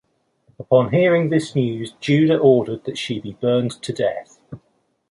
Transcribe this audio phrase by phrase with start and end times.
[0.57, 4.39] Upon hearing this news, Judah ordered that she be burned to death.